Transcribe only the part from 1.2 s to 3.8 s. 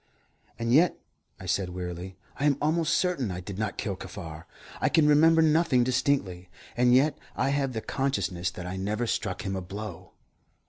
I said wearily, "I am almost certain I did not